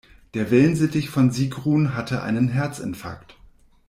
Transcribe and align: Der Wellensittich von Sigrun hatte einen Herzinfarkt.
Der 0.33 0.49
Wellensittich 0.49 1.11
von 1.11 1.29
Sigrun 1.29 1.93
hatte 1.93 2.23
einen 2.23 2.47
Herzinfarkt. 2.47 3.37